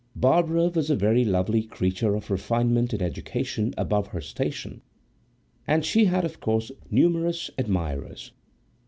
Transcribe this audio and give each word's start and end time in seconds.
Barbara 0.15 0.69
was 0.69 0.89
a 0.89 0.95
very 0.95 1.23
lovely 1.23 1.61
creature 1.61 2.15
of 2.15 2.31
refinement 2.31 2.91
and 2.91 3.03
education 3.03 3.71
above 3.77 4.07
her 4.07 4.19
station, 4.19 4.81
and 5.67 5.85
she 5.85 6.05
had 6.05 6.25
of 6.25 6.39
course 6.39 6.71
numerous 6.89 7.51
admirers. 7.55 8.31